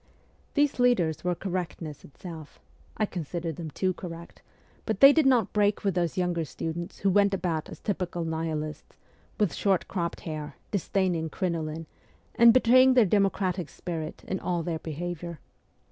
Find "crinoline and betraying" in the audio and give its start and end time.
11.29-12.95